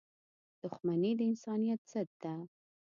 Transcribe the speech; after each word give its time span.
•دښمني 0.61 1.11
د 1.17 1.19
انسانیت 1.29 1.81
ضد 1.91 2.09
ده. 2.23 2.33